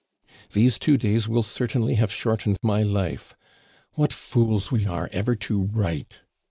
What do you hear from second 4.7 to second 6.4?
we are ever to write!